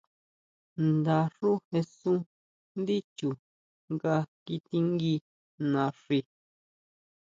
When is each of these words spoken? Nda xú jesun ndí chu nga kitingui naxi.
Nda 0.93 1.17
xú 1.35 1.49
jesun 1.71 2.19
ndí 2.79 2.97
chu 3.17 3.29
nga 3.93 4.15
kitingui 4.43 5.15
naxi. 5.71 6.19